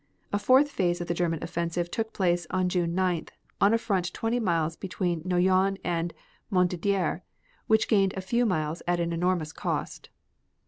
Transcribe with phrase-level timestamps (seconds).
[0.33, 3.29] A fourth phase of the German offensive took place on June 9th,
[3.61, 6.11] on a front of twenty miles between Noyon and
[6.49, 7.21] Montdidier,
[7.67, 10.09] which gained a few miles at an enormous cost.